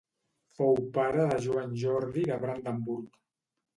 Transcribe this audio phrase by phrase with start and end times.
[0.59, 3.21] Fou pare de Joan Jordi de Brandenburg.